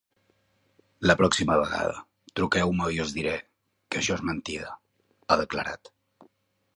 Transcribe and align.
La 1.09 1.15
pròxima 1.17 1.57
vegada 1.63 1.99
truqueu-me 2.39 2.87
i 2.95 3.01
us 3.05 3.13
diré 3.17 3.35
que 3.43 3.99
això 4.01 4.17
és 4.21 4.25
mentida, 4.31 4.73
ha 5.29 5.39
declarat. 5.43 5.93